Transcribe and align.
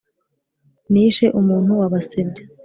nishe 0.91 1.25
umuntu 1.39 1.71
wa 1.79 1.87
basebya 1.93 2.43